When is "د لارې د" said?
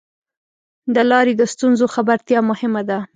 0.95-1.41